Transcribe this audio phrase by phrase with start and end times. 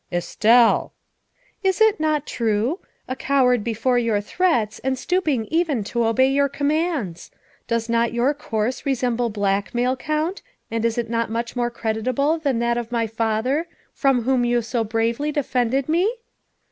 [0.11, 0.93] "Estelle!"
[1.63, 2.79] "Is it not true?
[3.07, 7.29] A coward before your threats and stooping even to obey your commands.
[7.67, 10.41] Does not your course resemble blackmail, Count,
[10.71, 14.83] and is it much more creditable than that of my father, from whom you so
[14.83, 16.11] bravely defended me?